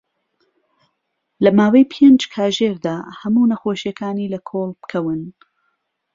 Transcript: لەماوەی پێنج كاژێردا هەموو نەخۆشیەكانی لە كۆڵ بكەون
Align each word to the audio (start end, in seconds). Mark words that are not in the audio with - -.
لەماوەی 1.43 1.89
پێنج 1.93 2.21
كاژێردا 2.33 2.97
هەموو 3.19 3.49
نەخۆشیەكانی 3.51 4.31
لە 4.33 4.39
كۆڵ 4.49 4.69
بكەون 4.79 5.21